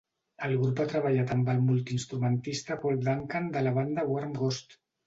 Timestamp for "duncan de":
3.07-3.67